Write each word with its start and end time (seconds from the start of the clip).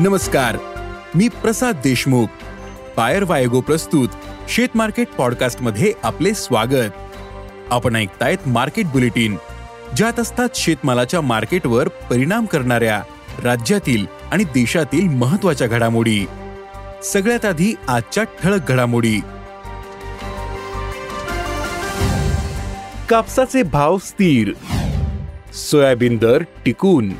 नमस्कार 0.00 0.56
मी 1.14 1.28
प्रसाद 1.28 1.76
देशमुख. 1.76 2.26
पायर 2.96 3.24
वायगो 3.24 3.60
प्रस्तुत 3.60 4.08
शेत 4.48 4.68
मार्केट 4.74 5.08
पॉडकास्टमध्ये 5.08 5.92
आपले 6.02 6.34
स्वागत. 6.34 6.90
आपण 7.70 7.96
ऐकतायत 7.96 8.48
मार्केट 8.48 8.86
बुलेटिन 8.86 9.36
ज्यात 9.96 10.20
असतात 10.20 10.48
शेतमालाच्या 10.54 11.20
मार्केटवर 11.20 11.88
परिणाम 11.88 12.46
करणाऱ्या 12.46 13.02
राज्यातील 13.42 14.06
आणि 14.32 14.44
देशातील 14.44 15.08
महत्त्वाच्या 15.08 15.66
घडामोडी. 15.66 16.26
सगळ्यात 17.04 17.44
आधी 17.44 17.74
आजच्या 17.88 18.24
ठळक 18.24 18.68
घडामोडी. 18.68 19.20
कापसाचे 23.08 23.62
भाव 23.62 23.98
स्थिर 23.98 24.52
सोयाबीन 25.54 26.16
दर 26.16 26.42
टिकून 26.64 27.12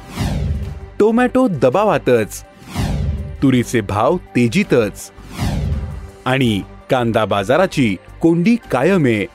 टोमॅटो 0.98 1.48
दबावातच 1.48 2.45
तुरीचे 3.42 3.80
भाव 3.80 4.16
तेजीतच. 4.16 5.10
आणि 6.24 6.62
कांदा 6.91 7.24
बाजाराची 7.24 7.96
कोंडी 8.20 8.56
कायम 8.70 9.05
आहे. 9.05 9.27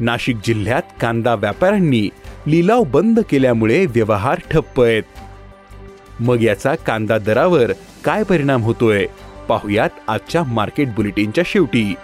नाशिक 0.00 0.36
जिल्ह्यात 0.44 0.82
कांदा 1.00 1.34
व्यापाऱ्यांनी 1.34 2.10
लिलाव 2.46 2.82
बंद 2.82 3.20
केल्यामुळे 3.30 3.86
व्यवहार 3.86 4.38
ठप्प 4.50 4.82
आहेत. 4.82 5.02
मग 6.20 6.42
याचा 6.42 6.74
कांदा 6.74 7.18
दरावर 7.18 7.72
काय 8.04 8.22
परिणाम 8.22 8.62
होतोय? 8.62 9.06
पाहुयात 9.48 9.90
आजच्या 10.08 10.42
मार्केट 10.42 10.94
बुलेटिनच्या 10.94 11.44
शेवटी. 11.46 11.94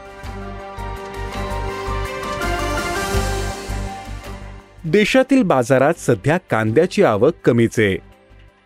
देशातील 4.84 5.42
बाजारात 5.42 5.94
सध्या 5.98 6.38
कांद्याची 6.50 7.02
आवक 7.02 7.32
कमीच 7.44 7.78
आहे. 7.78 7.96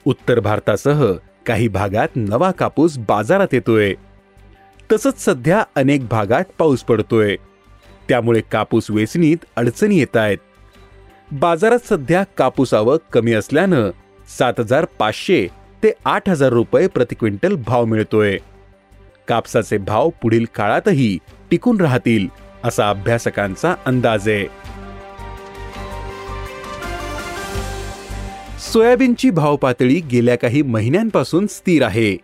उत्तर 0.04 0.40
भारतासह 0.40 1.12
काही 1.46 1.68
भागात 1.68 2.08
नवा 2.16 2.50
कापूस 2.50 2.98
बाजारात 2.98 3.48
येतोय. 3.52 3.94
तसंच 4.92 5.24
सध्या 5.24 5.64
अनेक 5.76 6.08
भागात 6.08 6.44
पाऊस 6.58 6.82
पडतोय. 6.82 7.36
त्यामुळे 8.08 8.40
कापूस 8.52 8.90
वेचणीत 8.90 9.36
अडचणी 9.56 9.98
येत 9.98 10.16
आहेत. 10.16 10.38
बाजारात 11.32 11.78
सध्या 11.88 12.24
कापूस 12.38 12.74
आवक 12.74 13.00
कमी 13.12 13.32
असल्यानं 13.32 13.90
सात 14.38 14.54
हजार 14.58 14.86
पाचशे 14.98 15.48
ते 15.82 15.92
आठ 16.04 16.28
हजार 16.28 16.48
रुपये 16.48 16.86
प्रति 16.86 17.14
क्विंटल 17.14 17.54
भाव 17.54 17.84
मिळतोय. 17.84 18.38
कापसाचे 19.28 19.78
भाव 19.78 20.10
पुढील 20.22 20.44
काळातही 20.54 21.18
टिकून 21.50 21.80
राहतील 21.80 22.28
असा 22.64 22.90
अभ्यासकांचा 22.90 23.74
अंदाज 23.84 24.28
आहे. 24.28 24.46
सोयाबीनची 28.76 29.30
भाव 29.30 29.56
पातळी 29.56 30.00
गेल्या 30.00 30.36
काही 30.38 30.62
महिन्यांपासून 30.62 31.46
स्थिर 31.46 31.82
आहे. 31.82 32.16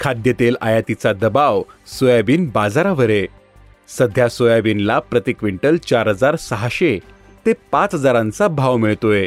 खाद्यतेल 0.00 0.56
आयातीचा 0.60 1.12
दबाव 1.12 1.62
सोयाबीन 1.86 2.50
बाजारावर 2.54 3.10
आहे 3.10 3.26
सध्या 3.88 4.28
सोयाबीनला 4.28 4.98
प्रति 4.98 5.32
क्विंटल 5.32 5.76
चार 5.76 6.08
हजार 6.08 6.36
सहाशे 6.36 6.98
ते 7.46 7.52
पाच 7.72 7.94
हजारांचा 7.94 8.48
भाव 8.48 8.76
मिळतोय. 8.76 9.26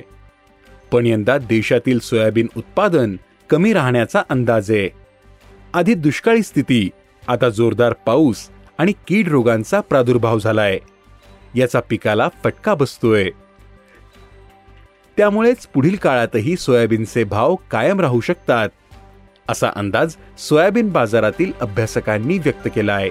पण 0.92 1.06
यंदा 1.06 1.38
देशातील 1.38 2.00
सोयाबीन 2.00 2.48
उत्पादन 2.58 3.16
कमी 3.50 3.74
राहण्याचा 3.74 4.22
अंदाज 4.30 4.72
आहे 4.72 4.90
आधी 5.74 5.94
दुष्काळी 5.94 6.44
स्थिती 6.44 6.90
आता 7.28 7.50
जोरदार 7.50 7.94
पाऊस 7.94 8.48
आणि 8.78 8.94
कीड 9.08 9.28
रोगांचा 9.28 9.80
प्रादुर्भाव 9.80 10.40
झालाय. 10.40 10.80
याचा 11.56 11.80
पिकाला 11.80 12.30
फटका 12.44 12.74
बसतोय. 12.74 13.30
त्यामुळेच 15.20 15.68
पुढील 15.68 15.96
काळातही 15.96 16.56
सोयाबीनचे 16.56 17.24
भाव 17.24 17.56
कायम 17.72 18.00
राहू 18.00 18.22
शकतात 18.22 18.70
असा 19.50 19.70
अंदाज 19.76 20.16
सोयाबीन 20.38 20.90
बाजारातील 20.90 21.52
अभ्यासकांनी 21.62 22.38
व्यक्त 22.38 22.68
केला 22.76 22.94
आहे. 22.94 23.10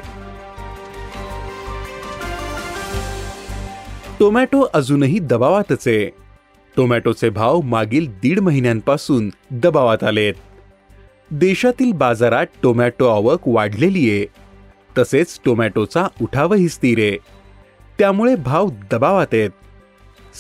टोमॅटो 4.21 4.67
अजूनही 4.75 5.19
दबावातच 5.19 5.89
आहे. 5.89 6.11
टोमॅटोचे 6.77 7.31
भाव 7.31 7.61
मागील 7.61 8.11
दीड 8.11 8.41
महिन्यांपासून 8.41 9.31
दबावात 9.51 10.05
आलेत. 10.05 10.35
देशातील 11.31 11.93
बाजारात 11.93 12.47
टोमॅटो 12.63 13.09
आवक 13.09 13.41
वाढलेली 13.47 14.11
आहे. 14.11 14.27
तसेच 14.99 15.41
टोमॅटोचा 15.45 16.07
उठावही 16.23 16.69
स्थिर 16.69 16.99
आहे. 16.99 17.17
त्यामुळे 17.99 18.35
भाव 18.35 18.69
दबावात 18.91 19.27
आहेत. 19.33 19.51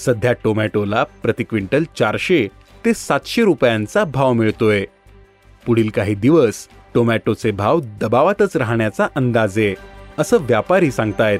सध्या 0.04 0.32
टोमॅटोला 0.32 1.04
प्रति 1.04 1.44
क्विंटल 1.44 1.84
चारशे 1.98 2.48
ते 2.84 2.94
सातशे 2.94 3.44
रुपयांचा 3.44 4.04
भाव 4.04 4.32
मिळतोय. 4.32 4.84
पुढील 5.66 5.88
काही 5.88 6.14
दिवस 6.14 6.68
टोमॅटोचे 6.94 7.50
भाव 7.50 7.80
दबावातच 8.00 8.56
राहण्याचा 8.56 9.06
अंदाज 9.16 9.58
आहे 9.58 9.74
असं 10.18 10.36
व्यापारी 10.40 10.90
सांगतायत. 10.90 11.38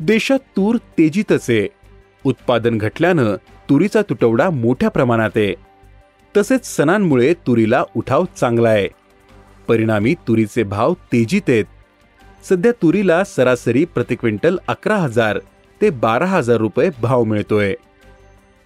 देशात 0.00 0.38
तूर 0.38 0.76
तेजीतच 0.76 1.50
आहे. 1.50 1.68
उत्पादन 2.24 2.78
घटल्यानं 2.78 3.36
तुरीचा 3.70 4.02
तुटवडा 4.02 4.50
मोठ्या 4.50 4.88
प्रमाणात 4.88 5.30
आहे. 5.36 5.54
तसेच 6.36 6.66
सणांमुळे 6.66 7.34
तुरीला 7.34 7.84
उठाव 7.96 8.24
चांगला 8.40 8.68
आहे. 8.68 9.01
परिणामी 9.72 10.14
तुरीचे 10.28 10.62
भाव 10.62 10.94
तेजीत 10.94 11.42
आहेत. 11.48 11.64
सध्या 12.48 12.72
तुरीला 12.72 13.24
सरासरी 13.24 13.84
प्रति 13.84 14.14
क्विंटल 14.14 14.58
अकरा 14.68 14.96
हजार 14.96 15.38
ते 15.80 15.90
बारा 15.90 16.26
हजार 16.26 16.56
रुपये 16.56 16.90
भाव 17.02 17.24
मिळतोय. 17.24 17.74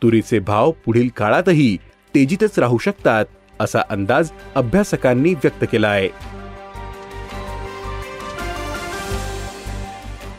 तुरीचे 0.03 0.39
भाव 0.39 0.71
पुढील 0.84 1.09
काळातही 1.17 1.77
तेजीतच 2.15 2.59
राहू 2.59 2.78
शकतात 2.78 3.25
असा 3.61 3.83
अंदाज 3.91 4.31
अभ्यासकांनी 4.55 5.34
व्यक्त 5.34 5.65
केला 5.72 5.89
आहे. 5.89 6.09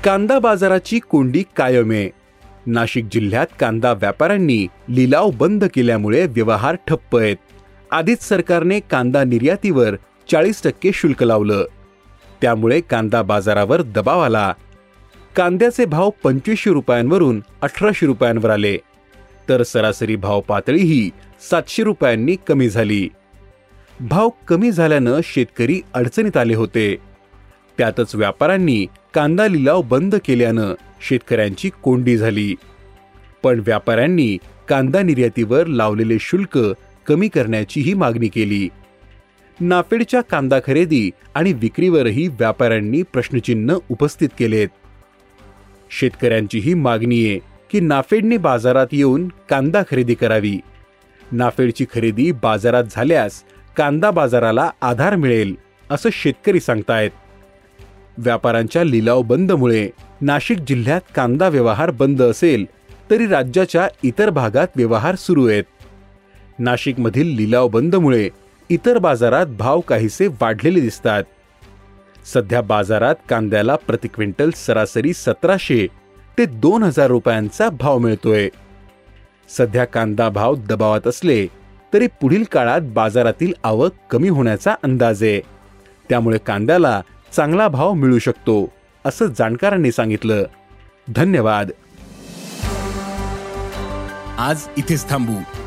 कांदा 0.04 0.40
बाजाराची 0.40 1.00
कोंडी 1.00 1.44
कायम. 1.56 1.92
आहे 1.92 2.10
नाशिक 2.66 3.08
जिल्ह्यात 3.12 3.48
कांदा 3.60 3.94
व्यापाऱ्यांनी 3.94 4.68
लिलाव 4.90 5.30
बंद 5.30 5.64
केल्यामुळे 5.74 6.26
व्यवहार 6.26 6.76
ठप्प 6.88 7.18
आहेत. 7.18 7.38
आधीच 7.92 8.22
सरकारने 8.22 8.80
कांदा 8.80 9.24
निर्यातीवर 9.24 9.96
चाळीस 10.32 10.64
टक्के 10.64 10.92
शुल्क 10.94 11.24
लावलं. 11.24 11.66
त्यामुळे 12.42 12.82
कांदा 12.82 13.22
बाजारावर 13.22 13.82
दबाव 13.82 14.20
आला. 14.20 14.54
कांद्याचे 15.36 15.86
भाव 15.86 16.10
पंचवीसशे 16.24 16.72
रुपयांवरून 16.72 17.44
अठराशे 17.62 18.06
रुपयांवर 18.06 18.50
आले. 18.50 18.78
तर 19.50 19.64
सरासरी 19.64 20.16
भाव 20.16 20.42
पातळीही 20.42 21.10
सातशे 21.50 21.84
रुपयांनी 21.84 22.36
कमी 22.48 22.70
झाली. 22.70 23.10
भाव 24.00 24.30
कमी 24.48 24.72
झाल्यानं 24.72 25.20
शेतकरी 25.24 25.82
अडचणीत 25.94 26.38
आले 26.38 26.56
होते. 26.56 26.98
त्यातच 27.78 28.16
व्यापाऱ्यांनी 28.16 28.88
कांदा 29.14 29.48
लिलाव 29.48 29.82
बंद 29.82 30.16
केल्यानं 30.26 30.74
शेतकऱ्यांची 31.02 31.70
कोंडी 31.84 32.18
झाली. 32.18 32.56
पण 33.44 33.60
व्यापाऱ्यांनी 33.66 34.38
कांदा 34.70 35.02
निर्यातीवर 35.02 35.66
लावलेले 35.66 36.18
शुल्क 36.20 36.60
कमी 37.08 37.28
करण्याचीही 37.28 37.94
मागणी 37.94 38.28
केली. 38.28 38.70
नाफेडच्या 39.59 40.22
कांदा 40.22 40.59
खरेदी 40.68 41.09
आणि 41.35 41.53
विक्रीवरही 41.53 42.28
व्यापाऱ्यांनी 42.28 43.01
प्रश्नचिन्ह 43.01 43.78
उपस्थित 43.90 44.29
केलेत. 44.40 44.68
शेतकऱ्यांची 45.91 46.59
ही 46.59 46.73
मागणी 46.73 47.29
आहे 47.29 47.40
की 47.72 47.79
नाफेडने 47.79 48.38
बाजारात 48.38 48.88
येऊन 48.91 49.28
कांदा 49.50 49.81
खरेदी 49.91 50.13
करावी. 50.13 50.57
नाफेडची 51.31 51.85
खरेदी 51.94 52.31
बाजारात 52.31 52.84
झाल्यास 52.91 53.44
कांदा 53.78 54.12
बाजाराला 54.12 54.69
आधार 54.81 55.16
मिळेल 55.16 55.56
असं 55.91 56.09
शेतकरी 56.13 56.59
सांगतायत. 56.59 57.12
व्यापाऱ्यांच्या 58.18 58.84
लिलाव 58.84 59.22
बंदमुळे 59.22 59.89
नाशिक 60.22 60.57
जिल्ह्यात 60.68 61.01
कांदा 61.15 61.48
व्यवहार 61.48 61.92
बंद 61.92 62.21
असेल 62.21 62.65
तरी 63.10 63.27
राज्याच्या 63.27 63.88
इतर 64.03 64.30
भागात 64.30 64.68
व्यवहार 64.75 65.15
सुरू 65.15 65.48
आहेत. 65.48 65.63
नाशिकमधील 66.60 67.27
लिलाव 67.27 67.68
बंदमुळे 67.68 68.30
इतर 68.69 68.98
बाजारात 68.98 69.46
भाव 69.46 69.80
काहीसे 69.80 70.28
वाढलेले 70.28 70.80
दिसतात. 70.80 71.24
सध्या 72.34 72.62
बाजारात 72.62 73.16
कांद्याला 73.30 73.75
प्रति 73.75 74.08
क्विंटल 74.08 74.50
सरासरी 74.52 75.14
सतराशे 75.14 75.88
ते 76.38 76.46
दोन 76.46 76.84
हजार 76.84 77.08
रुपयांचा 77.08 77.69
भाव 77.69 77.98
मिळतोय. 77.98 78.50
सध्या 79.50 79.86
कांदा 79.86 80.30
भाव 80.30 80.56
दबावात 80.56 81.08
असले 81.08 81.48
तरी 81.94 82.08
पुढील 82.08 82.44
काळात 82.44 82.81
बाजारातील 82.81 83.54
आवक 83.64 83.92
कमी 84.12 84.30
होण्याचा 84.30 84.75
अंदाज 84.84 85.24
आहे. 85.24 85.40
त्यामुळे 86.10 86.38
कांद्याला 86.38 87.02
चांगला 87.31 87.68
भाव 87.68 87.94
मिळू 87.94 88.20
शकतो 88.20 88.74
असं 89.06 89.25
जाणकारांनी 89.25 89.92
सांगितलं. 89.92 90.44
धन्यवाद. 91.16 91.72
आज 94.38 94.68
इथेच 94.78 95.10
थांबू. 95.10 95.67